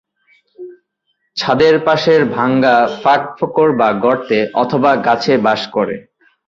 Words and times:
ছাদের 1.37 1.75
পাশের 1.85 2.21
ভাঙা 2.35 2.75
ফাঁক-ফোঁকড় 3.01 3.73
বা 3.79 3.89
গর্তে 4.03 4.39
অথবা 4.55 4.91
গাছে 5.05 5.33
বাস 5.45 5.61
করে। 5.75 5.95